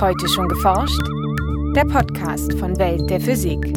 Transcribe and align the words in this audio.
Heute 0.00 0.28
schon 0.28 0.48
geforscht? 0.48 1.00
Der 1.76 1.84
Podcast 1.84 2.52
von 2.58 2.76
Welt 2.78 3.08
der 3.08 3.20
Physik. 3.20 3.72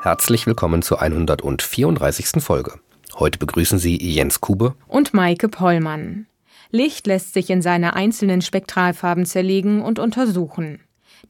Herzlich 0.00 0.44
willkommen 0.46 0.82
zur 0.82 1.00
134. 1.00 2.42
Folge. 2.42 2.80
Heute 3.14 3.38
begrüßen 3.38 3.78
Sie 3.78 3.96
Jens 3.96 4.40
Kube 4.40 4.74
und 4.88 5.14
Maike 5.14 5.48
Pollmann. 5.48 6.26
Licht 6.70 7.06
lässt 7.06 7.32
sich 7.32 7.48
in 7.48 7.62
seine 7.62 7.94
einzelnen 7.94 8.42
Spektralfarben 8.42 9.24
zerlegen 9.24 9.80
und 9.82 10.00
untersuchen. 10.00 10.80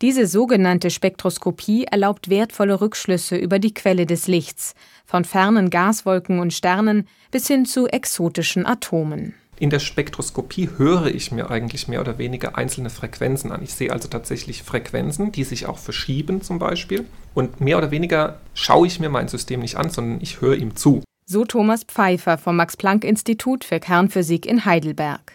Diese 0.01 0.27
sogenannte 0.27 0.91
Spektroskopie 0.91 1.85
erlaubt 1.85 2.31
wertvolle 2.31 2.81
Rückschlüsse 2.81 3.37
über 3.37 3.59
die 3.59 3.75
Quelle 3.75 4.07
des 4.07 4.29
Lichts, 4.29 4.75
von 5.05 5.25
fernen 5.25 5.69
Gaswolken 5.69 6.41
und 6.41 6.55
Sternen 6.55 7.07
bis 7.31 7.47
hin 7.47 7.67
zu 7.67 7.87
exotischen 7.87 8.65
Atomen. 8.65 9.35
In 9.63 9.71
der 9.71 9.79
Spektroskopie 9.79 10.71
höre 10.77 11.07
ich 11.07 11.31
mir 11.31 11.49
eigentlich 11.49 11.87
mehr 11.87 12.01
oder 12.01 12.19
weniger 12.19 12.59
einzelne 12.59 12.91
Frequenzen 12.91 13.53
an. 13.53 13.63
Ich 13.63 13.75
sehe 13.75 13.93
also 13.93 14.09
tatsächlich 14.09 14.65
Frequenzen, 14.65 15.31
die 15.31 15.45
sich 15.45 15.67
auch 15.67 15.79
verschieben 15.79 16.43
zum 16.43 16.59
Beispiel. 16.59 17.07
Und 17.33 17.61
mehr 17.61 17.79
oder 17.79 17.93
weniger 17.93 18.41
schaue 18.55 18.89
ich 18.89 18.99
mir 18.99 19.09
mein 19.09 19.29
System 19.29 19.61
nicht 19.61 19.77
an, 19.77 19.89
sondern 19.89 20.21
ich 20.21 20.41
höre 20.41 20.57
ihm 20.57 20.75
zu. 20.75 21.05
So 21.27 21.45
Thomas 21.45 21.85
Pfeiffer 21.85 22.39
vom 22.39 22.57
Max-Planck-Institut 22.57 23.63
für 23.63 23.79
Kernphysik 23.79 24.47
in 24.47 24.65
Heidelberg. 24.65 25.35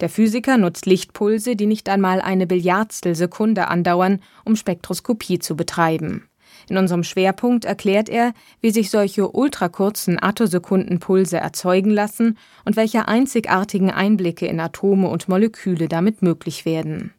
Der 0.00 0.08
Physiker 0.08 0.56
nutzt 0.58 0.86
Lichtpulse, 0.86 1.54
die 1.54 1.66
nicht 1.66 1.88
einmal 1.88 2.20
eine 2.20 2.48
Billiardstel 2.48 3.14
Sekunde 3.14 3.68
andauern, 3.68 4.20
um 4.44 4.56
Spektroskopie 4.56 5.38
zu 5.38 5.54
betreiben. 5.54 6.27
In 6.68 6.76
unserem 6.76 7.02
Schwerpunkt 7.02 7.64
erklärt 7.64 8.08
er, 8.08 8.32
wie 8.60 8.70
sich 8.70 8.90
solche 8.90 9.30
ultrakurzen 9.30 10.22
Attosekundenpulse 10.22 11.38
erzeugen 11.38 11.90
lassen 11.90 12.36
und 12.64 12.76
welche 12.76 13.08
einzigartigen 13.08 13.90
Einblicke 13.90 14.46
in 14.46 14.60
Atome 14.60 15.08
und 15.08 15.28
Moleküle 15.28 15.88
damit 15.88 16.20
möglich 16.20 16.64
werden. 16.66 17.12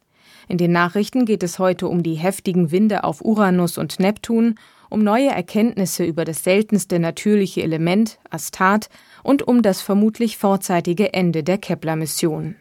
In 0.48 0.58
den 0.58 0.72
Nachrichten 0.72 1.26
geht 1.26 1.44
es 1.44 1.60
heute 1.60 1.88
um 1.88 2.02
die 2.04 2.16
heftigen 2.16 2.72
Winde 2.72 3.04
auf 3.04 3.22
Uranus 3.22 3.78
und 3.78 4.00
Neptun, 4.00 4.56
um 4.90 5.04
neue 5.04 5.30
Erkenntnisse 5.30 6.04
über 6.04 6.26
das 6.26 6.44
seltenste 6.44 7.00
natürliche 7.00 7.62
Element, 7.62 8.20
Astat, 8.30 8.90
und 9.24 9.48
um 9.48 9.62
das 9.62 9.82
vermutlich 9.82 10.38
vorzeitige 10.38 11.14
Ende 11.14 11.44
der 11.44 11.60
Kepler-Mission. 11.60 12.56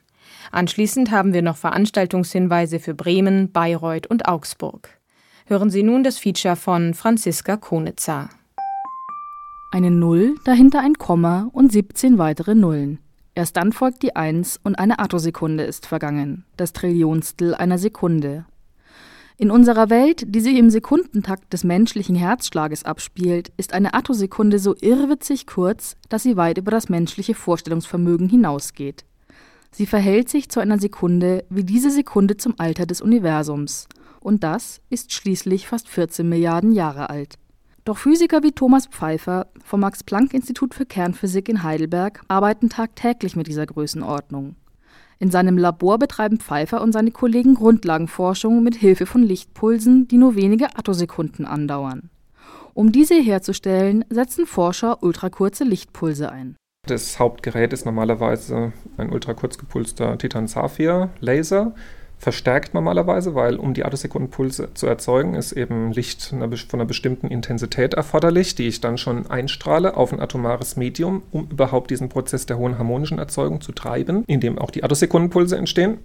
Anschließend 0.53 1.11
haben 1.11 1.33
wir 1.33 1.43
noch 1.43 1.57
Veranstaltungshinweise 1.57 2.79
für 2.79 2.95
Bremen, 2.95 3.53
Bayreuth 3.53 4.07
und 4.07 4.29
Augsburg. 4.29 4.98
Hören 5.51 5.71
Sie 5.71 5.83
nun 5.83 6.05
das 6.05 6.19
Feature 6.19 6.57
von 6.57 6.93
Franziska 6.93 7.57
Konitzer. 7.57 8.29
Eine 9.73 9.91
Null, 9.91 10.35
dahinter 10.45 10.81
ein 10.81 10.97
Komma 10.97 11.49
und 11.55 11.73
17 11.73 12.19
weitere 12.19 12.55
Nullen. 12.55 12.99
Erst 13.35 13.57
dann 13.57 13.73
folgt 13.73 14.03
die 14.03 14.15
Eins 14.15 14.61
und 14.63 14.79
eine 14.79 14.99
Attosekunde 14.99 15.65
ist 15.65 15.87
vergangen, 15.87 16.45
das 16.59 16.75
Trillionstel 16.75 17.55
einer 17.55 17.79
Sekunde. 17.79 18.45
In 19.39 19.51
unserer 19.51 19.89
Welt, 19.89 20.23
die 20.27 20.41
sich 20.41 20.59
im 20.59 20.69
Sekundentakt 20.69 21.51
des 21.51 21.65
menschlichen 21.65 22.15
Herzschlages 22.15 22.85
abspielt, 22.85 23.51
ist 23.57 23.73
eine 23.73 23.95
Attosekunde 23.95 24.59
so 24.59 24.77
irrwitzig 24.79 25.47
kurz, 25.47 25.97
dass 26.11 26.25
sie 26.25 26.37
weit 26.37 26.59
über 26.59 26.73
das 26.73 26.91
menschliche 26.91 27.35
Vorstellungsvermögen 27.35 28.29
hinausgeht. 28.29 29.07
Sie 29.71 29.87
verhält 29.87 30.29
sich 30.29 30.51
zu 30.51 30.61
einer 30.61 30.79
Sekunde 30.79 31.47
wie 31.49 31.65
diese 31.65 31.91
Sekunde 31.91 32.37
zum 32.37 32.55
Alter 32.59 32.85
des 32.85 33.01
Universums. 33.01 33.89
Und 34.21 34.45
das 34.45 34.81
ist 34.91 35.13
schließlich 35.13 35.67
fast 35.67 35.89
14 35.89 36.29
Milliarden 36.29 36.73
Jahre 36.73 37.11
alt. 37.11 37.39
Doch 37.85 37.97
Physiker 37.97 38.43
wie 38.43 38.53
Thomas 38.53 38.87
Pfeiffer 38.87 39.47
vom 39.65 39.81
Max-Planck-Institut 39.81 40.75
für 40.75 40.85
Kernphysik 40.85 41.49
in 41.49 41.63
Heidelberg 41.63 42.23
arbeiten 42.29 42.69
tagtäglich 42.69 43.35
mit 43.35 43.47
dieser 43.47 43.65
Größenordnung. 43.65 44.57
In 45.19 45.31
seinem 45.31 45.59
Labor 45.59 45.99
betreiben 45.99 46.39
Pfeiffer 46.39 46.83
und 46.83 46.93
seine 46.93 47.11
Kollegen 47.11 47.55
Grundlagenforschung 47.55 48.63
mit 48.63 48.77
Hilfe 48.77 49.07
von 49.07 49.23
Lichtpulsen, 49.23 50.07
die 50.07 50.19
nur 50.19 50.37
wenige 50.37 50.77
Attosekunden 50.77 51.45
andauern. 51.45 52.11
Um 52.75 52.93
diese 52.93 53.15
herzustellen, 53.15 54.05
setzen 54.11 54.47
Forscher 54.47 55.03
ultrakurze 55.03 55.65
Lichtpulse 55.65 56.31
ein. 56.31 56.57
Das 56.87 57.19
Hauptgerät 57.19 57.73
ist 57.73 57.85
normalerweise 57.85 58.73
ein 58.97 59.11
ultrakurzgepulster 59.11 60.17
Titan-Saphir-Laser. 60.17 61.75
Verstärkt 62.21 62.75
normalerweise, 62.75 63.37
weil 63.37 63.57
um 63.57 63.75
die 63.75 63.85
Attosekundenpulse 63.85 64.71
zu 64.75 64.87
erzeugen, 64.89 65.35
ist 65.35 65.53
eben 65.53 65.93
Licht 65.93 66.23
von 66.25 66.43
einer 66.43 66.85
bestimmten 66.85 67.29
Intensität 67.29 67.95
erforderlich, 67.95 68.57
die 68.57 68.67
ich 68.67 68.81
dann 68.81 68.99
schon 68.99 69.29
einstrahle 69.29 69.97
auf 69.97 70.13
ein 70.13 70.21
atomares 70.21 70.77
Medium, 70.77 71.23
um 71.31 71.49
überhaupt 71.49 71.93
diesen 71.93 72.09
Prozess 72.09 72.45
der 72.45 72.59
hohen 72.59 72.77
harmonischen 72.77 73.19
Erzeugung 73.19 73.61
zu 73.61 73.71
treiben, 73.71 74.25
in 74.27 74.41
dem 74.41 74.59
auch 74.59 74.71
die 74.71 74.83
Attosekundenpulse 74.83 75.57
entstehen. 75.57 75.99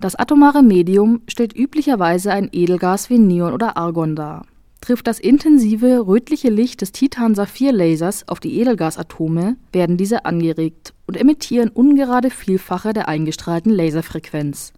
Das 0.00 0.14
atomare 0.14 0.62
Medium 0.62 1.22
stellt 1.26 1.56
üblicherweise 1.56 2.30
ein 2.30 2.48
Edelgas 2.52 3.10
wie 3.10 3.18
Neon 3.18 3.52
oder 3.52 3.76
Argon 3.76 4.14
dar. 4.14 4.46
Trifft 4.80 5.08
das 5.08 5.18
intensive 5.18 6.06
rötliche 6.06 6.50
Licht 6.50 6.80
des 6.80 6.92
Titan-Saphir-Lasers 6.92 8.28
auf 8.28 8.38
die 8.38 8.60
Edelgasatome, 8.60 9.56
werden 9.72 9.96
diese 9.96 10.26
angeregt 10.26 10.92
und 11.06 11.16
emittieren 11.16 11.70
ungerade 11.70 12.30
Vielfache 12.30 12.92
der 12.92 13.08
eingestrahlten 13.08 13.72
Laserfrequenz, 13.72 14.72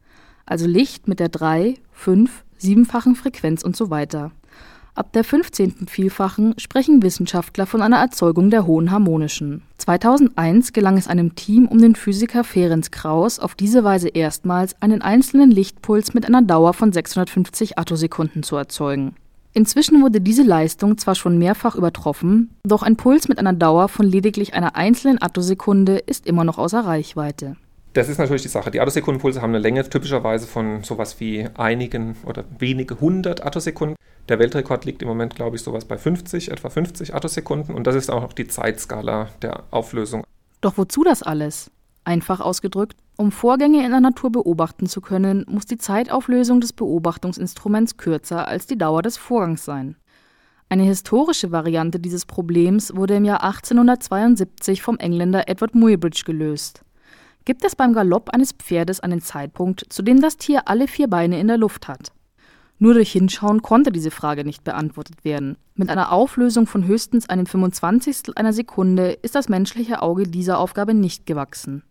also 0.48 0.66
Licht 0.66 1.08
mit 1.08 1.20
der 1.20 1.28
3, 1.28 1.74
5, 1.92 2.44
7-fachen 2.60 3.14
Frequenz 3.14 3.62
und 3.62 3.76
so 3.76 3.90
weiter. 3.90 4.32
Ab 4.94 5.12
der 5.12 5.22
15. 5.22 5.86
Vielfachen 5.86 6.54
sprechen 6.58 7.04
Wissenschaftler 7.04 7.66
von 7.66 7.82
einer 7.82 7.98
Erzeugung 7.98 8.50
der 8.50 8.66
hohen 8.66 8.90
harmonischen. 8.90 9.62
2001 9.76 10.72
gelang 10.72 10.98
es 10.98 11.06
einem 11.06 11.36
Team 11.36 11.68
um 11.68 11.78
den 11.78 11.94
Physiker 11.94 12.42
Ferenc 12.42 12.90
Krauss 12.90 13.38
auf 13.38 13.54
diese 13.54 13.84
Weise 13.84 14.08
erstmals 14.08 14.74
einen 14.82 15.00
einzelnen 15.00 15.52
Lichtpuls 15.52 16.14
mit 16.14 16.26
einer 16.26 16.42
Dauer 16.42 16.72
von 16.72 16.90
650 16.92 17.78
Attosekunden 17.78 18.42
zu 18.42 18.56
erzeugen. 18.56 19.14
Inzwischen 19.52 20.02
wurde 20.02 20.20
diese 20.20 20.42
Leistung 20.42 20.98
zwar 20.98 21.14
schon 21.14 21.38
mehrfach 21.38 21.76
übertroffen, 21.76 22.50
doch 22.64 22.82
ein 22.82 22.96
Puls 22.96 23.28
mit 23.28 23.38
einer 23.38 23.52
Dauer 23.52 23.88
von 23.88 24.04
lediglich 24.04 24.54
einer 24.54 24.74
einzelnen 24.74 25.22
Attosekunde 25.22 25.98
ist 25.98 26.26
immer 26.26 26.42
noch 26.42 26.58
außer 26.58 26.80
Reichweite. 26.80 27.56
Das 27.98 28.08
ist 28.08 28.18
natürlich 28.18 28.42
die 28.42 28.48
Sache. 28.48 28.70
Die 28.70 28.80
Attosekundenpulse 28.80 29.42
haben 29.42 29.50
eine 29.50 29.58
Länge 29.58 29.82
typischerweise 29.90 30.46
von 30.46 30.84
sowas 30.84 31.18
wie 31.18 31.48
einigen 31.56 32.14
oder 32.24 32.44
wenige 32.56 33.00
hundert 33.00 33.44
Attosekunden. 33.44 33.96
Der 34.28 34.38
Weltrekord 34.38 34.84
liegt 34.84 35.02
im 35.02 35.08
Moment, 35.08 35.34
glaube 35.34 35.56
ich, 35.56 35.62
sowas 35.62 35.84
bei 35.84 35.98
50, 35.98 36.52
etwa 36.52 36.70
50 36.70 37.16
Attosekunden. 37.16 37.74
Und 37.74 37.88
das 37.88 37.96
ist 37.96 38.08
auch 38.08 38.22
noch 38.22 38.34
die 38.34 38.46
Zeitskala 38.46 39.30
der 39.42 39.64
Auflösung. 39.72 40.22
Doch 40.60 40.78
wozu 40.78 41.02
das 41.02 41.24
alles? 41.24 41.72
Einfach 42.04 42.38
ausgedrückt, 42.38 42.96
um 43.16 43.32
Vorgänge 43.32 43.84
in 43.84 43.90
der 43.90 44.00
Natur 44.00 44.30
beobachten 44.30 44.86
zu 44.86 45.00
können, 45.00 45.44
muss 45.48 45.66
die 45.66 45.78
Zeitauflösung 45.78 46.60
des 46.60 46.72
Beobachtungsinstruments 46.74 47.96
kürzer 47.96 48.46
als 48.46 48.68
die 48.68 48.78
Dauer 48.78 49.02
des 49.02 49.16
Vorgangs 49.16 49.64
sein. 49.64 49.96
Eine 50.68 50.84
historische 50.84 51.50
Variante 51.50 51.98
dieses 51.98 52.26
Problems 52.26 52.94
wurde 52.94 53.16
im 53.16 53.24
Jahr 53.24 53.42
1872 53.42 54.82
vom 54.82 54.98
Engländer 54.98 55.48
Edward 55.48 55.74
Muybridge 55.74 56.22
gelöst. 56.24 56.84
Gibt 57.48 57.64
es 57.64 57.74
beim 57.74 57.94
Galopp 57.94 58.28
eines 58.28 58.52
Pferdes 58.52 59.00
einen 59.00 59.22
Zeitpunkt, 59.22 59.86
zu 59.88 60.02
dem 60.02 60.20
das 60.20 60.36
Tier 60.36 60.68
alle 60.68 60.86
vier 60.86 61.08
Beine 61.08 61.40
in 61.40 61.48
der 61.48 61.56
Luft 61.56 61.88
hat? 61.88 62.12
Nur 62.78 62.92
durch 62.92 63.10
Hinschauen 63.10 63.62
konnte 63.62 63.90
diese 63.90 64.10
Frage 64.10 64.44
nicht 64.44 64.64
beantwortet 64.64 65.24
werden. 65.24 65.56
Mit 65.74 65.88
einer 65.88 66.12
Auflösung 66.12 66.66
von 66.66 66.86
höchstens 66.86 67.30
einem 67.30 67.46
25. 67.46 68.36
einer 68.36 68.52
Sekunde 68.52 69.12
ist 69.12 69.34
das 69.34 69.48
menschliche 69.48 70.02
Auge 70.02 70.24
dieser 70.24 70.58
Aufgabe 70.58 70.92
nicht 70.92 71.24
gewachsen. 71.24 71.84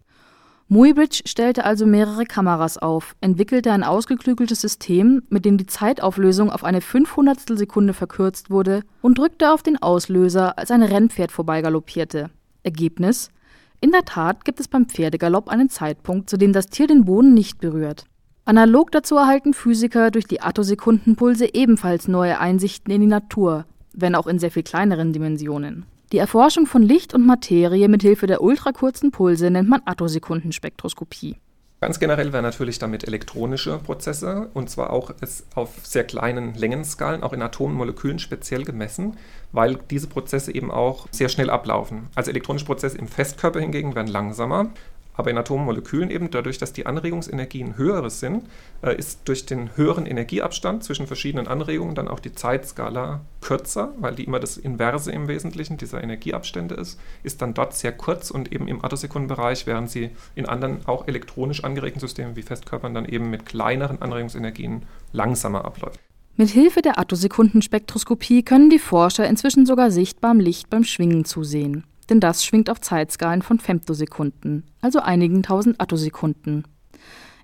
Muybridge 0.68 1.24
stellte 1.26 1.66
also 1.66 1.88
mehrere 1.88 2.26
Kameras 2.26 2.78
auf, 2.78 3.16
entwickelte 3.22 3.72
ein 3.72 3.84
ausgeklügeltes 3.84 4.62
System, 4.62 5.24
mit 5.30 5.44
dem 5.44 5.58
die 5.58 5.66
Zeitauflösung 5.66 6.52
auf 6.52 6.66
eine 6.66 6.82
Fünfhundertstel 6.82 7.58
Sekunde 7.58 7.94
verkürzt 7.94 8.52
wurde 8.52 8.84
und 9.02 9.18
drückte 9.18 9.52
auf 9.52 9.64
den 9.64 9.82
Auslöser, 9.82 10.60
als 10.60 10.70
ein 10.70 10.84
Rennpferd 10.84 11.32
vorbeigaloppierte. 11.32 12.30
Ergebnis? 12.62 13.32
In 13.80 13.92
der 13.92 14.06
Tat 14.06 14.44
gibt 14.44 14.60
es 14.60 14.68
beim 14.68 14.88
Pferdegalopp 14.88 15.50
einen 15.50 15.70
Zeitpunkt, 15.70 16.30
zu 16.30 16.38
dem 16.38 16.52
das 16.52 16.68
Tier 16.68 16.88
den 16.88 17.06
Boden 17.06 17.36
nicht 17.36 17.60
berührt. 17.60 18.06
Analog 18.44 18.92
dazu 18.92 19.18
erhalten 19.18 19.54
Physiker 19.54 20.10
durch 20.10 20.26
die 20.26 20.42
Attosekundenpulse 20.42 21.54
ebenfalls 21.54 22.08
neue 22.08 22.40
Einsichten 22.40 22.92
in 22.92 23.02
die 23.02 23.08
Natur, 23.08 23.66
wenn 23.94 24.16
auch 24.16 24.26
in 24.26 24.40
sehr 24.40 24.50
viel 24.50 24.64
kleineren 24.64 25.14
Dimensionen. 25.14 25.86
Die 26.12 26.18
Erforschung 26.18 26.66
von 26.66 26.82
Licht 26.82 27.14
und 27.14 27.26
Materie 27.26 27.88
mit 27.88 28.02
Hilfe 28.02 28.26
der 28.26 28.42
ultrakurzen 28.42 29.12
Pulse 29.12 29.52
nennt 29.52 29.70
man 29.70 29.82
Attosekundenspektroskopie. 29.86 31.36
Ganz 31.80 32.00
generell 32.00 32.34
wären 32.34 32.44
natürlich 32.44 32.80
damit 32.80 33.04
elektronische 33.04 33.78
Prozesse 33.78 34.50
und 34.56 34.68
zwar 34.68 34.90
auch 34.92 35.14
auf 35.54 35.70
sehr 35.84 36.04
kleinen 36.04 36.56
Längenskalen, 36.56 37.22
auch 37.22 37.34
in 37.34 37.42
Atomen, 37.44 37.78
Molekülen 37.78 38.18
speziell 38.18 38.64
gemessen, 38.64 39.16
weil 39.52 39.78
diese 39.92 40.08
Prozesse 40.08 40.56
eben 40.56 40.72
auch 40.72 41.08
sehr 41.12 41.30
schnell 41.30 41.52
ablaufen. 41.52 42.08
Also 42.16 42.32
elektronische 42.32 42.66
Prozesse 42.66 42.98
im 42.98 43.08
Festkörper 43.08 43.60
hingegen 43.60 43.94
werden 43.94 44.08
langsamer, 44.08 44.72
Aber 45.18 45.32
in 45.32 45.38
Atommolekülen 45.38 46.12
eben 46.12 46.30
dadurch, 46.30 46.60
dass 46.60 46.74
die 46.74 46.86
Anregungsenergien 46.86 47.76
höhere 47.76 48.12
sind, 48.12 48.46
äh, 48.84 48.96
ist 48.96 49.28
durch 49.28 49.46
den 49.46 49.76
höheren 49.76 50.06
Energieabstand 50.06 50.84
zwischen 50.84 51.08
verschiedenen 51.08 51.48
Anregungen 51.48 51.96
dann 51.96 52.08
auch 52.08 52.20
die 52.20 52.34
Zeitskala 52.34 53.22
kürzer, 53.42 53.94
weil 54.00 54.16
die 54.16 54.24
immer 54.24 54.40
das 54.40 54.58
Inverse 54.58 55.12
im 55.12 55.28
Wesentlichen 55.28 55.78
dieser 55.78 56.04
Energieabstände 56.04 56.76
ist, 56.76 57.00
ist 57.24 57.42
dann 57.42 57.56
dort 57.56 57.74
sehr 57.74 57.92
kurz 57.92 58.30
und 58.30 58.54
eben 58.54 58.68
im 58.68 58.86
Attosekundenbereich, 58.86 59.66
während 59.66 59.90
sie 59.90 60.12
in 60.36 60.46
anderen 60.46 60.86
auch 60.86 61.08
elektronisch 61.08 61.64
angeregten 61.64 62.00
Systemen 62.00 62.36
wie 62.36 62.44
Festkörpern 62.44 62.94
dann 62.94 63.06
eben 63.06 63.32
mit 63.32 63.46
kleineren 63.46 64.02
Anregungsenergien 64.02 64.84
langsamer 65.12 65.66
abläuft. 65.66 66.00
Mit 66.36 66.50
Hilfe 66.50 66.84
der 66.84 67.00
Attosekundenspektroskopie 67.00 68.44
können 68.44 68.70
die 68.70 68.78
Forscher 68.78 69.28
inzwischen 69.28 69.66
sogar 69.66 69.90
sichtbarem 69.90 70.40
Licht 70.40 70.70
beim 70.70 70.84
Schwingen 70.84 71.26
zusehen 71.26 71.84
denn 72.10 72.20
das 72.20 72.46
schwingt 72.46 72.70
auf 72.70 72.82
Zeitskalen 72.82 73.42
von 73.42 73.60
Femtosekunden, 73.60 74.64
also 74.82 75.00
einigen 75.00 75.44
tausend 75.44 75.80
Attosekunden. 75.82 76.64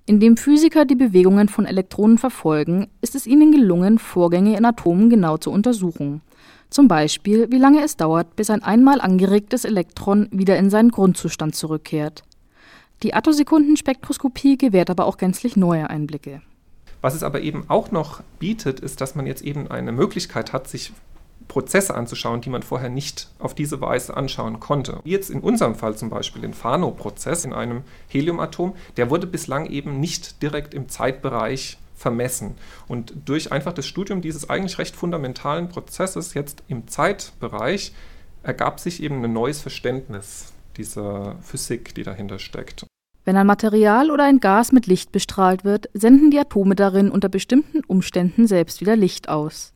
Indem 0.06 0.36
Physiker 0.36 0.84
die 0.84 0.96
Bewegungen 0.96 1.48
von 1.48 1.64
Elektronen 1.64 2.18
verfolgen, 2.18 2.88
ist 3.00 3.14
es 3.14 3.26
ihnen 3.26 3.52
gelungen, 3.52 3.98
Vorgänge 3.98 4.56
in 4.56 4.64
Atomen 4.64 5.08
genau 5.08 5.38
zu 5.38 5.50
untersuchen. 5.50 6.20
Zum 6.68 6.88
Beispiel, 6.88 7.50
wie 7.50 7.58
lange 7.58 7.82
es 7.82 7.96
dauert, 7.96 8.36
bis 8.36 8.50
ein 8.50 8.62
einmal 8.62 9.00
angeregtes 9.00 9.64
Elektron 9.64 10.28
wieder 10.30 10.58
in 10.58 10.70
seinen 10.70 10.90
Grundzustand 10.90 11.54
zurückkehrt. 11.54 12.22
Die 13.02 13.14
Attosekundenspektroskopie 13.14 14.58
gewährt 14.58 14.90
aber 14.90 15.06
auch 15.06 15.16
gänzlich 15.16 15.56
neue 15.56 15.88
Einblicke. 15.88 16.42
Was 17.00 17.14
es 17.14 17.22
aber 17.22 17.42
eben 17.42 17.64
auch 17.68 17.90
noch 17.90 18.22
bietet, 18.38 18.80
ist, 18.80 19.00
dass 19.00 19.14
man 19.14 19.26
jetzt 19.26 19.42
eben 19.42 19.70
eine 19.70 19.92
Möglichkeit 19.92 20.52
hat, 20.52 20.68
sich 20.68 20.92
Prozesse 21.48 21.94
anzuschauen, 21.94 22.40
die 22.40 22.50
man 22.50 22.62
vorher 22.62 22.88
nicht 22.88 23.28
auf 23.38 23.54
diese 23.54 23.80
Weise 23.80 24.16
anschauen 24.16 24.60
konnte. 24.60 25.00
Jetzt 25.04 25.30
in 25.30 25.40
unserem 25.40 25.74
Fall 25.74 25.96
zum 25.96 26.10
Beispiel 26.10 26.42
den 26.42 26.54
Fano-Prozess 26.54 27.44
in 27.44 27.52
einem 27.52 27.82
Heliumatom, 28.08 28.74
der 28.96 29.10
wurde 29.10 29.26
bislang 29.26 29.66
eben 29.66 30.00
nicht 30.00 30.42
direkt 30.42 30.74
im 30.74 30.88
Zeitbereich 30.88 31.78
vermessen. 31.94 32.56
Und 32.88 33.14
durch 33.24 33.52
einfach 33.52 33.72
das 33.72 33.86
Studium 33.86 34.20
dieses 34.20 34.50
eigentlich 34.50 34.78
recht 34.78 34.96
fundamentalen 34.96 35.68
Prozesses 35.68 36.34
jetzt 36.34 36.62
im 36.68 36.88
Zeitbereich 36.88 37.92
ergab 38.42 38.80
sich 38.80 39.02
eben 39.02 39.24
ein 39.24 39.32
neues 39.32 39.60
Verständnis 39.60 40.52
dieser 40.76 41.36
Physik, 41.42 41.94
die 41.94 42.02
dahinter 42.02 42.38
steckt. 42.38 42.86
Wenn 43.24 43.36
ein 43.36 43.46
Material 43.46 44.10
oder 44.10 44.24
ein 44.24 44.40
Gas 44.40 44.70
mit 44.70 44.86
Licht 44.86 45.10
bestrahlt 45.12 45.64
wird, 45.64 45.88
senden 45.94 46.30
die 46.30 46.38
Atome 46.38 46.74
darin 46.74 47.10
unter 47.10 47.30
bestimmten 47.30 47.82
Umständen 47.86 48.46
selbst 48.46 48.82
wieder 48.82 48.96
Licht 48.96 49.30
aus. 49.30 49.73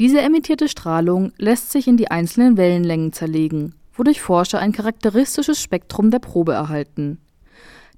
Diese 0.00 0.20
emittierte 0.20 0.68
Strahlung 0.68 1.32
lässt 1.38 1.70
sich 1.70 1.86
in 1.86 1.96
die 1.96 2.10
einzelnen 2.10 2.56
Wellenlängen 2.56 3.12
zerlegen, 3.12 3.76
wodurch 3.92 4.20
Forscher 4.20 4.58
ein 4.58 4.72
charakteristisches 4.72 5.62
Spektrum 5.62 6.10
der 6.10 6.18
Probe 6.18 6.52
erhalten. 6.52 7.18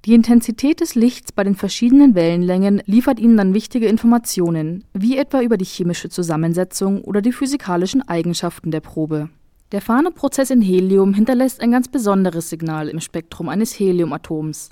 Die 0.05 0.13
Intensität 0.13 0.79
des 0.79 0.93
Lichts 0.93 1.31
bei 1.31 1.43
den 1.43 1.55
verschiedenen 1.55 2.13
Wellenlängen 2.13 2.83
liefert 2.85 3.19
ihnen 3.19 3.35
dann 3.35 3.55
wichtige 3.55 3.87
Informationen, 3.87 4.83
wie 4.93 5.17
etwa 5.17 5.41
über 5.41 5.57
die 5.57 5.65
chemische 5.65 6.09
Zusammensetzung 6.09 7.01
oder 7.01 7.21
die 7.21 7.31
physikalischen 7.31 8.07
Eigenschaften 8.07 8.69
der 8.69 8.81
Probe. 8.81 9.29
Der 9.71 9.81
Fano-Prozess 9.81 10.51
in 10.51 10.61
Helium 10.61 11.15
hinterlässt 11.15 11.61
ein 11.61 11.71
ganz 11.71 11.87
besonderes 11.87 12.49
Signal 12.49 12.89
im 12.89 13.01
Spektrum 13.01 13.49
eines 13.49 13.77
Heliumatoms. 13.77 14.69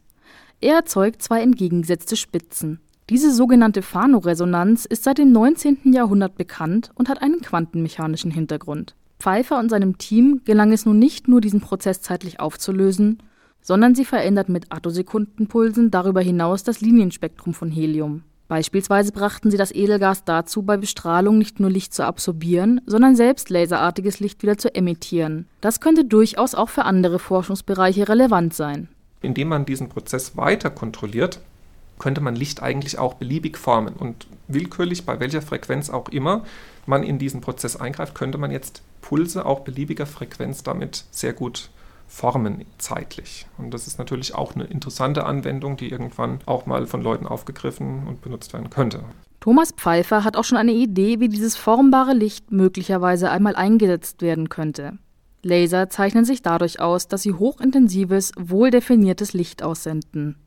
Er 0.61 0.75
erzeugt 0.75 1.23
zwei 1.23 1.41
entgegengesetzte 1.41 2.15
Spitzen. 2.15 2.79
Diese 3.11 3.31
sogenannte 3.31 3.83
Fano-Resonanz 3.83 4.85
ist 4.85 5.03
seit 5.03 5.19
dem 5.19 5.31
19. 5.31 5.93
Jahrhundert 5.93 6.37
bekannt 6.37 6.89
und 6.95 7.07
hat 7.07 7.21
einen 7.21 7.39
quantenmechanischen 7.39 8.31
Hintergrund. 8.31 8.95
Pfeiffer 9.19 9.59
und 9.59 9.69
seinem 9.69 9.99
Team 9.99 10.41
gelang 10.43 10.71
es 10.71 10.87
nun 10.87 10.97
nicht 10.97 11.27
nur, 11.27 11.39
diesen 11.39 11.61
Prozess 11.61 12.01
zeitlich 12.01 12.39
aufzulösen, 12.39 13.21
sondern 13.61 13.93
sie 13.93 14.05
verändert 14.05 14.49
mit 14.49 14.71
Attosekundenpulsen 14.71 15.91
darüber 15.91 16.21
hinaus 16.21 16.63
das 16.63 16.81
Linienspektrum 16.81 17.53
von 17.53 17.69
Helium. 17.69 18.23
Beispielsweise 18.47 19.11
brachten 19.11 19.51
sie 19.51 19.57
das 19.57 19.71
Edelgas 19.71 20.23
dazu, 20.23 20.63
bei 20.63 20.77
Bestrahlung 20.77 21.37
nicht 21.37 21.59
nur 21.59 21.69
Licht 21.69 21.93
zu 21.93 22.05
absorbieren, 22.05 22.81
sondern 22.87 23.15
selbst 23.15 23.51
laserartiges 23.51 24.19
Licht 24.19 24.41
wieder 24.41 24.57
zu 24.57 24.73
emittieren. 24.73 25.47
Das 25.61 25.79
könnte 25.79 26.05
durchaus 26.05 26.55
auch 26.55 26.69
für 26.69 26.85
andere 26.85 27.19
Forschungsbereiche 27.19 28.09
relevant 28.09 28.55
sein. 28.55 28.87
Indem 29.21 29.49
man 29.49 29.65
diesen 29.65 29.89
Prozess 29.89 30.37
weiter 30.37 30.71
kontrolliert, 30.71 31.39
könnte 31.99 32.21
man 32.21 32.35
Licht 32.35 32.61
eigentlich 32.61 32.97
auch 32.99 33.15
beliebig 33.15 33.57
formen. 33.57 33.95
Und 33.95 34.27
willkürlich, 34.47 35.05
bei 35.05 35.19
welcher 35.19 35.41
Frequenz 35.41 35.89
auch 35.89 36.09
immer 36.09 36.43
man 36.85 37.03
in 37.03 37.19
diesen 37.19 37.41
Prozess 37.41 37.75
eingreift, 37.75 38.15
könnte 38.15 38.37
man 38.37 38.51
jetzt 38.51 38.81
Pulse 39.01 39.45
auch 39.45 39.61
beliebiger 39.61 40.05
Frequenz 40.05 40.63
damit 40.63 41.05
sehr 41.11 41.33
gut 41.33 41.69
formen 42.07 42.65
zeitlich. 42.77 43.47
Und 43.57 43.73
das 43.73 43.87
ist 43.87 43.97
natürlich 43.97 44.35
auch 44.35 44.55
eine 44.55 44.65
interessante 44.65 45.25
Anwendung, 45.25 45.77
die 45.77 45.89
irgendwann 45.89 46.39
auch 46.45 46.65
mal 46.65 46.85
von 46.85 47.01
Leuten 47.01 47.27
aufgegriffen 47.27 48.07
und 48.07 48.21
benutzt 48.21 48.53
werden 48.53 48.69
könnte. 48.69 49.03
Thomas 49.39 49.71
Pfeiffer 49.71 50.23
hat 50.23 50.37
auch 50.37 50.43
schon 50.43 50.57
eine 50.57 50.71
Idee, 50.71 51.19
wie 51.19 51.29
dieses 51.29 51.55
formbare 51.55 52.13
Licht 52.13 52.51
möglicherweise 52.51 53.29
einmal 53.29 53.55
eingesetzt 53.55 54.21
werden 54.21 54.49
könnte. 54.49 54.97
Laser 55.43 55.89
zeichnen 55.89 56.25
sich 56.25 56.41
dadurch 56.41 56.79
aus, 56.79 57.07
dass 57.07 57.21
sie 57.21 57.33
hochintensives, 57.33 58.31
wohldefiniertes 58.37 59.33
Licht 59.33 59.61
aussenden. 59.61 60.37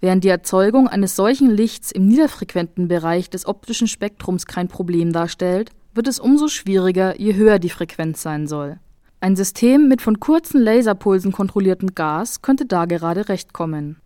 Während 0.00 0.24
die 0.24 0.28
Erzeugung 0.28 0.88
eines 0.88 1.16
solchen 1.16 1.50
Lichts 1.50 1.90
im 1.90 2.06
niederfrequenten 2.06 2.88
Bereich 2.88 3.30
des 3.30 3.46
optischen 3.46 3.88
Spektrums 3.88 4.46
kein 4.46 4.68
Problem 4.68 5.12
darstellt, 5.12 5.70
wird 5.94 6.06
es 6.06 6.18
umso 6.18 6.48
schwieriger, 6.48 7.18
je 7.18 7.34
höher 7.34 7.58
die 7.58 7.70
Frequenz 7.70 8.22
sein 8.22 8.46
soll. 8.46 8.78
Ein 9.20 9.34
System 9.34 9.88
mit 9.88 10.02
von 10.02 10.20
kurzen 10.20 10.60
Laserpulsen 10.60 11.32
kontrolliertem 11.32 11.94
Gas 11.94 12.42
könnte 12.42 12.66
da 12.66 12.84
gerade 12.84 13.28
recht 13.30 13.54
kommen. 13.54 13.96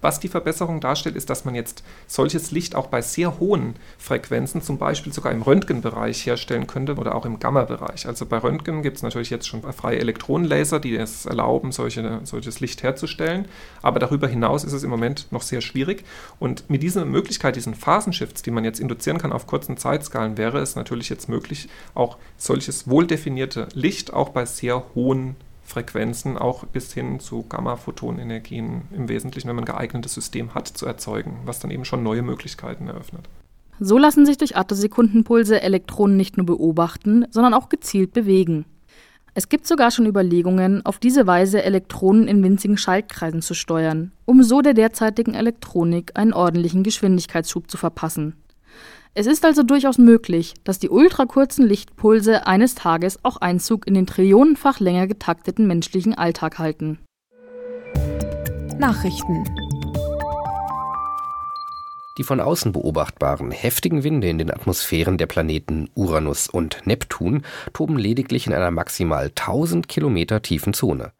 Was 0.00 0.20
die 0.20 0.28
Verbesserung 0.28 0.80
darstellt, 0.80 1.16
ist, 1.16 1.28
dass 1.28 1.44
man 1.44 1.54
jetzt 1.54 1.82
solches 2.06 2.50
Licht 2.50 2.74
auch 2.74 2.86
bei 2.86 3.02
sehr 3.02 3.40
hohen 3.40 3.74
Frequenzen, 3.98 4.62
zum 4.62 4.78
Beispiel 4.78 5.12
sogar 5.12 5.32
im 5.32 5.42
Röntgenbereich, 5.42 6.24
herstellen 6.24 6.66
könnte 6.66 6.94
oder 6.94 7.14
auch 7.14 7.26
im 7.26 7.40
Gamma-Bereich. 7.40 8.06
Also 8.06 8.26
bei 8.26 8.38
Röntgen 8.38 8.82
gibt 8.82 8.98
es 8.98 9.02
natürlich 9.02 9.30
jetzt 9.30 9.48
schon 9.48 9.62
freie 9.72 9.98
Elektronenlaser, 9.98 10.78
die 10.78 10.94
es 10.96 11.26
erlauben, 11.26 11.72
solche, 11.72 12.20
solches 12.24 12.60
Licht 12.60 12.82
herzustellen. 12.82 13.46
Aber 13.82 13.98
darüber 13.98 14.28
hinaus 14.28 14.64
ist 14.64 14.72
es 14.72 14.84
im 14.84 14.90
Moment 14.90 15.26
noch 15.30 15.42
sehr 15.42 15.60
schwierig. 15.60 16.04
Und 16.38 16.70
mit 16.70 16.82
dieser 16.82 17.04
Möglichkeit, 17.04 17.56
diesen 17.56 17.74
Phasenshifts, 17.74 18.42
die 18.42 18.50
man 18.52 18.64
jetzt 18.64 18.80
induzieren 18.80 19.18
kann 19.18 19.32
auf 19.32 19.46
kurzen 19.46 19.76
Zeitskalen, 19.76 20.36
wäre 20.36 20.58
es 20.58 20.76
natürlich 20.76 21.08
jetzt 21.08 21.28
möglich, 21.28 21.68
auch 21.94 22.18
solches 22.36 22.88
wohldefinierte 22.88 23.68
Licht 23.74 24.12
auch 24.12 24.28
bei 24.28 24.44
sehr 24.44 24.84
hohen 24.94 25.36
Frequenzen 25.68 26.38
auch 26.38 26.64
bis 26.64 26.92
hin 26.92 27.20
zu 27.20 27.44
Gamma-Photonenergien 27.48 28.82
im 28.90 29.08
Wesentlichen, 29.08 29.48
wenn 29.48 29.56
man 29.56 29.64
ein 29.64 29.72
geeignetes 29.72 30.14
System 30.14 30.54
hat, 30.54 30.66
zu 30.66 30.86
erzeugen, 30.86 31.40
was 31.44 31.60
dann 31.60 31.70
eben 31.70 31.84
schon 31.84 32.02
neue 32.02 32.22
Möglichkeiten 32.22 32.88
eröffnet. 32.88 33.28
So 33.78 33.98
lassen 33.98 34.26
sich 34.26 34.38
durch 34.38 34.56
Attosekundenpulse 34.56 35.60
Elektronen 35.60 36.16
nicht 36.16 36.36
nur 36.36 36.46
beobachten, 36.46 37.26
sondern 37.30 37.54
auch 37.54 37.68
gezielt 37.68 38.12
bewegen. 38.12 38.64
Es 39.34 39.48
gibt 39.48 39.68
sogar 39.68 39.90
schon 39.92 40.06
Überlegungen, 40.06 40.84
auf 40.84 40.98
diese 40.98 41.26
Weise 41.28 41.62
Elektronen 41.62 42.26
in 42.26 42.42
winzigen 42.42 42.76
Schaltkreisen 42.76 43.42
zu 43.42 43.54
steuern, 43.54 44.10
um 44.24 44.42
so 44.42 44.62
der 44.62 44.74
derzeitigen 44.74 45.34
Elektronik 45.34 46.12
einen 46.14 46.32
ordentlichen 46.32 46.82
Geschwindigkeitsschub 46.82 47.70
zu 47.70 47.76
verpassen. 47.76 48.34
Es 49.18 49.26
ist 49.26 49.44
also 49.44 49.64
durchaus 49.64 49.98
möglich, 49.98 50.54
dass 50.62 50.78
die 50.78 50.90
ultrakurzen 50.90 51.66
Lichtpulse 51.66 52.46
eines 52.46 52.76
Tages 52.76 53.18
auch 53.24 53.38
Einzug 53.38 53.84
in 53.88 53.94
den 53.94 54.06
trillionenfach 54.06 54.78
länger 54.78 55.08
getakteten 55.08 55.66
menschlichen 55.66 56.14
Alltag 56.14 56.60
halten. 56.60 57.00
Nachrichten 58.78 59.44
die 62.16 62.24
von 62.24 62.40
außen 62.40 62.72
beobachtbaren 62.72 63.52
heftigen 63.52 64.02
Winde 64.02 64.28
in 64.28 64.38
den 64.38 64.50
Atmosphären 64.52 65.18
der 65.18 65.26
Planeten 65.26 65.88
Uranus 65.94 66.48
und 66.48 66.84
Neptun 66.84 67.42
toben 67.72 67.96
lediglich 67.96 68.48
in 68.48 68.52
einer 68.52 68.72
maximal 68.72 69.26
1000 69.26 69.86
Kilometer 69.86 70.42
tiefen 70.42 70.74
Zone. 70.74 71.12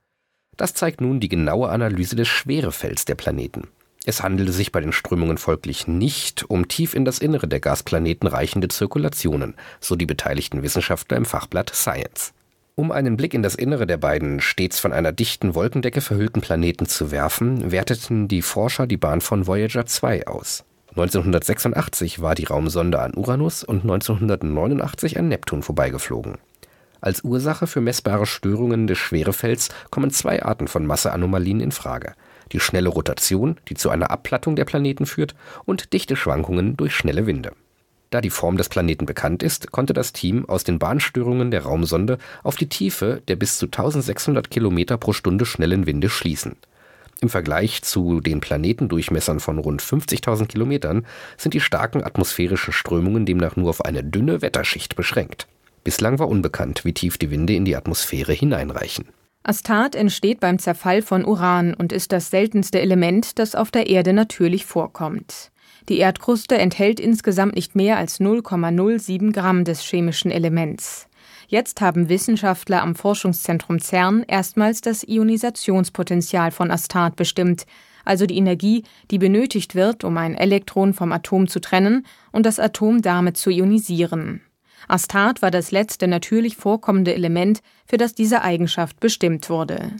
Das 0.57 0.75
zeigt 0.75 1.01
nun 1.01 1.21
die 1.21 1.29
genaue 1.29 1.69
Analyse 1.69 2.17
des 2.17 2.27
Schwerefelds 2.27 3.05
der 3.05 3.15
Planeten. 3.15 3.69
Es 4.07 4.23
handelte 4.23 4.53
sich 4.53 4.73
bei 4.73 4.81
den 4.81 4.93
Strömungen 4.93 5.39
folglich 5.39 5.87
nicht 5.87 6.49
um 6.49 6.69
tief 6.69 6.95
in 6.95 7.05
das 7.05 7.19
Innere 7.19 7.49
der 7.49 7.61
Gasplaneten 7.61 8.29
reichende 8.29 8.69
Zirkulationen, 8.69 9.55
so 9.81 9.97
die 9.97 10.07
beteiligten 10.07 10.63
Wissenschaftler 10.63 11.17
im 11.17 11.25
Fachblatt 11.25 11.75
Science. 11.75 12.33
Um 12.75 12.93
einen 12.93 13.17
Blick 13.17 13.35
in 13.35 13.43
das 13.43 13.57
Innere 13.57 13.89
der 13.89 13.97
beiden 13.97 14.41
stets 14.41 14.79
von 14.79 14.93
einer 14.93 15.11
dichten 15.11 15.57
Wolkendecke 15.57 16.01
verhüllten 16.01 16.41
Planeten 16.41 16.87
zu 16.87 17.11
werfen, 17.11 17.73
werteten 17.73 18.29
die 18.29 18.41
Forscher 18.41 18.87
die 18.87 18.97
Bahn 18.97 19.21
von 19.21 19.49
Voyager 19.49 19.85
2 19.85 20.29
aus. 20.29 20.65
1986 20.91 22.23
war 22.23 22.37
die 22.37 22.45
Raumsonde 22.45 23.01
an 23.01 23.15
Uranus 23.17 23.65
und 23.65 23.83
1989 23.83 25.19
an 25.19 25.29
Neptun 25.29 25.65
vorbeigeflogen. 25.65 26.39
Als 27.01 27.25
Ursache 27.25 27.67
für 27.67 27.81
messbare 27.81 28.27
Störungen 28.27 28.87
des 28.87 28.99
Schwerefelds 28.99 29.71
kommen 29.91 30.11
zwei 30.11 30.43
Arten 30.43 30.69
von 30.69 30.87
Masseanomalien 30.87 31.61
in 31.61 31.73
Frage– 31.73 32.15
die 32.53 32.61
schnelle 32.61 32.89
Rotation, 32.89 33.57
die 33.69 33.75
zu 33.75 33.91
einer 33.91 34.11
Abplattung 34.11 34.57
der 34.57 34.65
Planeten 34.65 35.07
führt, 35.07 35.35
und 35.65 35.93
dichte 35.93 36.17
Schwankungen 36.17 36.77
durch 36.77 36.95
schnelle 36.95 37.27
Winde. 37.27 37.53
Da 38.11 38.23
die 38.23 38.31
Form 38.31 38.57
des 38.57 38.71
Planeten 38.71 39.05
bekannt 39.05 39.43
ist, 39.43 39.71
konnte 39.71 39.93
das 39.93 40.13
Team 40.13 40.49
aus 40.49 40.65
den 40.65 40.79
Bahnstörungen 40.79 41.51
der 41.51 41.65
Raumsonde 41.65 42.19
auf 42.43 42.57
die 42.57 42.69
Tiefe 42.69 43.23
der 43.29 43.37
bis 43.37 43.59
zu 43.59 43.67
1600 43.67 44.51
Kilometer 44.51 44.97
pro 44.97 45.13
Stunde 45.13 45.45
schnellen 45.45 45.87
Winde 45.87 46.09
schließen. 46.09 46.57
Im 47.21 47.29
Vergleich 47.29 47.83
zu 47.83 48.21
den 48.21 48.41
Planetendurchmessern 48.41 49.41
von 49.41 49.59
rund 49.59 49.83
50.000 49.83 50.47
Kilometern 50.47 51.05
sind 51.37 51.53
die 51.53 51.61
starken 51.61 52.03
atmosphärischen 52.03 52.73
Strömungen 52.73 53.27
demnach 53.27 53.57
nur 53.57 53.71
auf 53.71 53.85
eine 53.85 54.05
dünne 54.05 54.41
Wetterschicht 54.41 54.95
beschränkt. 54.97 55.49
Bislang 55.83 56.19
war 56.19 56.29
unbekannt, 56.29 56.85
wie 56.85 56.93
tief 56.93 57.19
die 57.19 57.31
Winde 57.31 57.55
in 57.55 57.65
die 57.65 57.77
Atmosphäre 57.77 58.33
hineinreichen. 58.33 59.07
Astat 59.49 59.95
entsteht 59.95 60.41
beim 60.41 60.59
Zerfall 60.59 61.01
von 61.01 61.25
Uran 61.25 61.73
und 61.73 61.91
ist 61.91 62.13
das 62.13 62.29
seltenste 62.29 62.83
Element, 62.83 63.39
das 63.39 63.55
auf 63.55 63.71
der 63.71 63.87
Erde 63.87 64.13
natürlich 64.13 64.67
vorkommt. 64.67 65.51
Die 65.89 65.97
Erdkruste 65.97 66.59
enthält 66.59 67.01
insgesamt 67.01 67.55
nicht 67.55 67.75
mehr 67.75 67.97
als 67.97 68.21
0,07 68.21 69.33
Gramm 69.33 69.65
des 69.65 69.81
chemischen 69.81 70.31
Elements. 70.31 71.09
Jetzt 71.47 71.81
haben 71.81 72.11
Wissenschaftler 72.11 72.83
am 72.83 72.95
Forschungszentrum 72.95 73.79
CERN 73.81 74.23
erstmals 74.29 74.83
das 74.83 75.03
Ionisationspotenzial 75.09 76.51
von 76.51 76.71
Astat 76.71 77.17
bestimmt, 77.17 77.65
also 78.05 78.27
die 78.27 78.37
Energie, 78.37 78.85
die 79.11 79.19
benötigt 79.19 79.75
wird, 79.75 80.05
um 80.05 80.19
ein 80.19 80.37
Elektron 80.37 80.93
vom 80.93 81.11
Atom 81.11 81.49
zu 81.49 81.59
trennen 81.59 82.05
und 82.33 82.45
das 82.45 82.59
Atom 82.59 83.01
damit 83.01 83.39
zu 83.39 83.49
ionisieren. 83.49 84.43
Astat 84.89 85.43
war 85.43 85.51
das 85.51 85.71
letzte 85.71 86.09
natürlich 86.09 86.57
vorkommende 86.57 87.15
Element, 87.15 87.61
für 87.87 87.99
das 87.99 88.15
diese 88.15 88.43
Eigenschaft 88.43 88.99
bestimmt 89.01 89.49
wurde. 89.51 89.93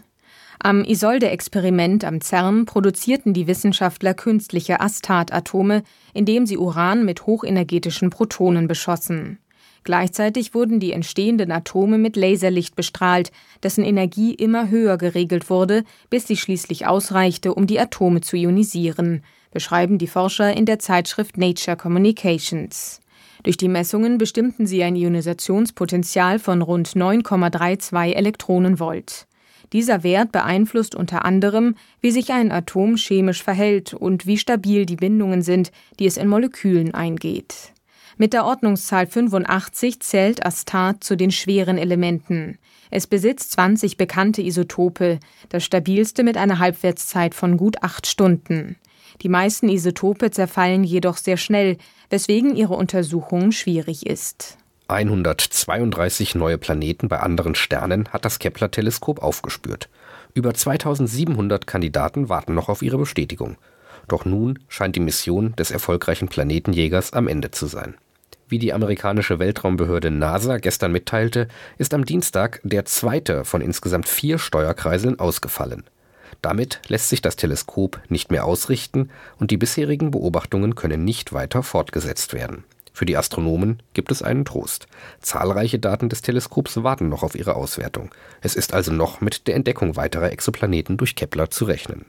Am 0.61 0.83
Isolde-Experiment 0.83 2.03
am 2.03 2.19
CERN 2.19 2.65
produzierten 2.65 3.33
die 3.33 3.47
Wissenschaftler 3.47 4.13
künstliche 4.13 4.81
Astat-Atome, 4.81 5.83
indem 6.13 6.45
sie 6.45 6.57
Uran 6.57 7.05
mit 7.05 7.25
hochenergetischen 7.25 8.09
Protonen 8.09 8.67
beschossen. 8.67 9.39
Gleichzeitig 9.85 10.53
wurden 10.53 10.81
die 10.81 10.91
entstehenden 10.91 11.53
Atome 11.53 11.97
mit 11.97 12.17
Laserlicht 12.17 12.75
bestrahlt, 12.75 13.31
dessen 13.63 13.85
Energie 13.85 14.33
immer 14.33 14.69
höher 14.69 14.97
geregelt 14.97 15.49
wurde, 15.49 15.85
bis 16.09 16.27
sie 16.27 16.35
schließlich 16.35 16.85
ausreichte, 16.85 17.53
um 17.53 17.65
die 17.65 17.79
Atome 17.79 18.19
zu 18.19 18.35
ionisieren, 18.35 19.23
beschreiben 19.51 19.97
die 19.97 20.07
Forscher 20.07 20.55
in 20.55 20.65
der 20.65 20.79
Zeitschrift 20.79 21.37
Nature 21.37 21.77
Communications. 21.77 22.99
Durch 23.43 23.57
die 23.57 23.69
Messungen 23.69 24.17
bestimmten 24.17 24.67
sie 24.67 24.83
ein 24.83 24.95
Ionisationspotenzial 24.95 26.39
von 26.39 26.61
rund 26.61 26.89
9,32 26.89 28.13
Elektronenvolt. 28.13 29.27
Dieser 29.71 30.03
Wert 30.03 30.31
beeinflusst 30.31 30.95
unter 30.95 31.25
anderem, 31.25 31.75
wie 32.01 32.11
sich 32.11 32.31
ein 32.31 32.51
Atom 32.51 32.97
chemisch 32.97 33.43
verhält 33.43 33.93
und 33.93 34.25
wie 34.25 34.37
stabil 34.37 34.85
die 34.85 34.95
Bindungen 34.95 35.41
sind, 35.41 35.71
die 35.99 36.07
es 36.07 36.17
in 36.17 36.27
Molekülen 36.27 36.93
eingeht. 36.93 37.73
Mit 38.17 38.33
der 38.33 38.45
Ordnungszahl 38.45 39.07
85 39.07 40.01
zählt 40.01 40.45
Astat 40.45 41.03
zu 41.03 41.15
den 41.15 41.31
schweren 41.31 41.77
Elementen. 41.77 42.57
Es 42.89 43.07
besitzt 43.07 43.51
20 43.53 43.95
bekannte 43.95 44.41
Isotope, 44.41 45.19
das 45.49 45.63
stabilste 45.63 46.23
mit 46.23 46.35
einer 46.35 46.59
Halbwertszeit 46.59 47.35
von 47.35 47.55
gut 47.55 47.81
acht 47.83 48.07
Stunden. 48.07 48.75
Die 49.21 49.29
meisten 49.29 49.69
Isotope 49.69 50.31
zerfallen 50.31 50.83
jedoch 50.83 51.17
sehr 51.17 51.37
schnell, 51.37 51.77
weswegen 52.09 52.55
ihre 52.55 52.75
Untersuchung 52.75 53.51
schwierig 53.51 54.05
ist. 54.05 54.57
132 54.87 56.33
neue 56.35 56.57
Planeten 56.57 57.09
bei 57.09 57.19
anderen 57.19 57.53
Sternen 57.53 58.09
hat 58.09 58.25
das 58.25 58.39
Kepler-Teleskop 58.39 59.21
aufgespürt. 59.21 59.87
Über 60.33 60.53
2700 60.53 61.67
Kandidaten 61.67 62.27
warten 62.29 62.55
noch 62.55 62.69
auf 62.69 62.81
ihre 62.81 62.97
Bestätigung. 62.97 63.57
Doch 64.07 64.25
nun 64.25 64.59
scheint 64.67 64.95
die 64.95 65.01
Mission 65.01 65.55
des 65.55 65.69
erfolgreichen 65.69 66.27
Planetenjägers 66.27 67.13
am 67.13 67.27
Ende 67.27 67.51
zu 67.51 67.67
sein. 67.67 67.95
Wie 68.47 68.57
die 68.57 68.73
amerikanische 68.73 69.37
Weltraumbehörde 69.37 70.09
NASA 70.09 70.57
gestern 70.57 70.91
mitteilte, 70.91 71.47
ist 71.77 71.93
am 71.93 72.03
Dienstag 72.03 72.59
der 72.63 72.85
zweite 72.85 73.45
von 73.45 73.61
insgesamt 73.61 74.09
vier 74.09 74.39
Steuerkreiseln 74.39 75.19
ausgefallen. 75.19 75.83
Damit 76.41 76.81
lässt 76.87 77.09
sich 77.09 77.21
das 77.21 77.35
Teleskop 77.35 78.01
nicht 78.09 78.31
mehr 78.31 78.45
ausrichten 78.45 79.09
und 79.37 79.51
die 79.51 79.57
bisherigen 79.57 80.11
Beobachtungen 80.11 80.75
können 80.75 81.03
nicht 81.03 81.33
weiter 81.33 81.63
fortgesetzt 81.63 82.33
werden. 82.33 82.63
Für 82.93 83.05
die 83.05 83.15
Astronomen 83.15 83.81
gibt 83.93 84.11
es 84.11 84.21
einen 84.21 84.43
Trost. 84.43 84.87
Zahlreiche 85.21 85.79
Daten 85.79 86.09
des 86.09 86.21
Teleskops 86.21 86.83
warten 86.83 87.07
noch 87.07 87.23
auf 87.23 87.35
ihre 87.35 87.55
Auswertung. 87.55 88.11
Es 88.41 88.55
ist 88.55 88.73
also 88.73 88.91
noch 88.91 89.21
mit 89.21 89.47
der 89.47 89.55
Entdeckung 89.55 89.95
weiterer 89.95 90.31
Exoplaneten 90.31 90.97
durch 90.97 91.15
Kepler 91.15 91.49
zu 91.49 91.65
rechnen. 91.65 92.05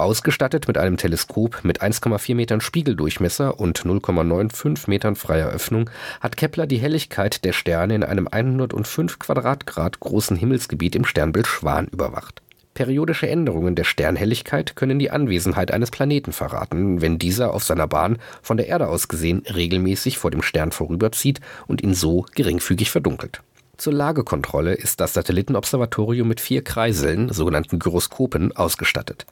Ausgestattet 0.00 0.66
mit 0.66 0.78
einem 0.78 0.96
Teleskop 0.96 1.62
mit 1.62 1.82
1,4 1.82 2.34
Metern 2.34 2.60
Spiegeldurchmesser 2.60 3.60
und 3.60 3.80
0,95 3.80 4.88
Metern 4.88 5.14
freier 5.14 5.50
Öffnung 5.50 5.90
hat 6.20 6.36
Kepler 6.36 6.66
die 6.66 6.78
Helligkeit 6.78 7.44
der 7.44 7.52
Sterne 7.52 7.96
in 7.96 8.04
einem 8.04 8.26
105 8.26 9.18
Quadratgrad 9.18 10.00
großen 10.00 10.36
Himmelsgebiet 10.36 10.94
im 10.94 11.04
Sternbild 11.04 11.46
Schwan 11.46 11.86
überwacht. 11.88 12.40
Periodische 12.80 13.28
Änderungen 13.28 13.74
der 13.74 13.84
Sternhelligkeit 13.84 14.74
können 14.74 14.98
die 14.98 15.10
Anwesenheit 15.10 15.70
eines 15.70 15.90
Planeten 15.90 16.32
verraten, 16.32 17.02
wenn 17.02 17.18
dieser 17.18 17.52
auf 17.52 17.62
seiner 17.62 17.86
Bahn 17.86 18.16
von 18.40 18.56
der 18.56 18.68
Erde 18.68 18.88
aus 18.88 19.08
gesehen 19.08 19.42
regelmäßig 19.54 20.16
vor 20.16 20.30
dem 20.30 20.40
Stern 20.40 20.72
vorüberzieht 20.72 21.42
und 21.66 21.82
ihn 21.82 21.92
so 21.92 22.24
geringfügig 22.34 22.90
verdunkelt. 22.90 23.42
Zur 23.76 23.92
Lagekontrolle 23.92 24.72
ist 24.72 24.98
das 24.98 25.12
Satellitenobservatorium 25.12 26.26
mit 26.26 26.40
vier 26.40 26.64
Kreiseln, 26.64 27.30
sogenannten 27.30 27.78
Gyroskopen, 27.78 28.56
ausgestattet. 28.56 29.26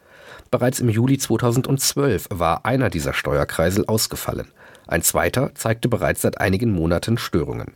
Bereits 0.50 0.80
im 0.80 0.90
Juli 0.90 1.16
2012 1.16 2.26
war 2.28 2.66
einer 2.66 2.90
dieser 2.90 3.14
Steuerkreisel 3.14 3.86
ausgefallen. 3.86 4.48
Ein 4.86 5.00
zweiter 5.00 5.54
zeigte 5.54 5.88
bereits 5.88 6.20
seit 6.20 6.38
einigen 6.38 6.70
Monaten 6.70 7.16
Störungen. 7.16 7.72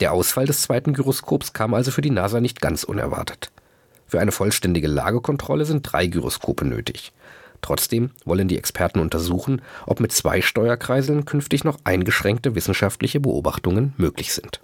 Der 0.00 0.12
Ausfall 0.12 0.46
des 0.46 0.62
zweiten 0.62 0.94
Gyroskops 0.94 1.52
kam 1.52 1.74
also 1.74 1.90
für 1.90 2.00
die 2.00 2.08
NASA 2.08 2.40
nicht 2.40 2.62
ganz 2.62 2.84
unerwartet. 2.84 3.50
Für 4.10 4.18
eine 4.18 4.32
vollständige 4.32 4.88
Lagekontrolle 4.88 5.64
sind 5.64 5.82
drei 5.82 6.08
Gyroskope 6.08 6.64
nötig. 6.64 7.12
Trotzdem 7.60 8.10
wollen 8.24 8.48
die 8.48 8.58
Experten 8.58 8.98
untersuchen, 8.98 9.62
ob 9.86 10.00
mit 10.00 10.10
zwei 10.10 10.42
Steuerkreiseln 10.42 11.26
künftig 11.26 11.62
noch 11.62 11.78
eingeschränkte 11.84 12.56
wissenschaftliche 12.56 13.20
Beobachtungen 13.20 13.92
möglich 13.98 14.34
sind. 14.34 14.62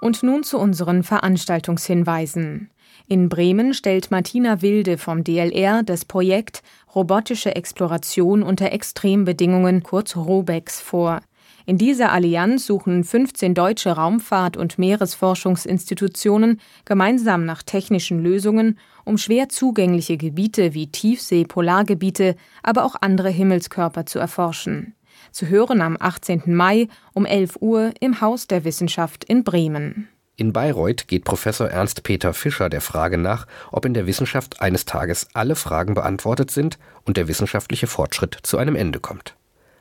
Und 0.00 0.22
nun 0.22 0.44
zu 0.44 0.58
unseren 0.58 1.02
Veranstaltungshinweisen. 1.02 2.70
In 3.08 3.28
Bremen 3.28 3.74
stellt 3.74 4.12
Martina 4.12 4.62
Wilde 4.62 4.96
vom 4.96 5.24
DLR 5.24 5.82
das 5.82 6.04
Projekt 6.04 6.62
Robotische 6.94 7.56
Exploration 7.56 8.44
unter 8.44 8.70
Extrembedingungen 8.70 9.82
kurz 9.82 10.14
ROBEX 10.14 10.80
vor. 10.80 11.22
In 11.66 11.78
dieser 11.78 12.12
Allianz 12.12 12.66
suchen 12.66 13.04
15 13.04 13.54
deutsche 13.54 13.92
Raumfahrt- 13.92 14.58
und 14.58 14.78
Meeresforschungsinstitutionen 14.78 16.60
gemeinsam 16.84 17.46
nach 17.46 17.62
technischen 17.62 18.22
Lösungen, 18.22 18.78
um 19.04 19.16
schwer 19.16 19.48
zugängliche 19.48 20.18
Gebiete 20.18 20.74
wie 20.74 20.88
Tiefsee, 20.88 21.44
Polargebiete, 21.44 22.36
aber 22.62 22.84
auch 22.84 22.96
andere 23.00 23.30
Himmelskörper 23.30 24.04
zu 24.04 24.18
erforschen. 24.18 24.94
Zu 25.32 25.48
hören 25.48 25.80
am 25.80 25.96
18. 25.98 26.42
Mai 26.54 26.88
um 27.14 27.24
11 27.24 27.56
Uhr 27.60 27.92
im 27.98 28.20
Haus 28.20 28.46
der 28.46 28.64
Wissenschaft 28.64 29.24
in 29.24 29.42
Bremen. 29.42 30.08
In 30.36 30.52
Bayreuth 30.52 31.08
geht 31.08 31.24
Professor 31.24 31.70
Ernst 31.70 32.02
Peter 32.02 32.34
Fischer 32.34 32.68
der 32.68 32.82
Frage 32.82 33.16
nach, 33.16 33.46
ob 33.72 33.86
in 33.86 33.94
der 33.94 34.06
Wissenschaft 34.06 34.60
eines 34.60 34.84
Tages 34.84 35.28
alle 35.32 35.56
Fragen 35.56 35.94
beantwortet 35.94 36.50
sind 36.50 36.78
und 37.04 37.16
der 37.16 37.28
wissenschaftliche 37.28 37.86
Fortschritt 37.86 38.36
zu 38.42 38.58
einem 38.58 38.76
Ende 38.76 39.00
kommt. 39.00 39.34